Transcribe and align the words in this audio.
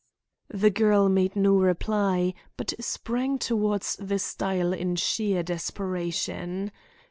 The 0.49 0.71
girl 0.71 1.09
made 1.09 1.35
no 1.35 1.57
reply, 1.59 2.33
but 2.57 2.73
sprang 2.79 3.37
towards 3.37 3.97
the 3.97 4.17
stile 4.17 4.73
in 4.73 4.95
sheer 4.95 5.43
desperation. 5.43 6.71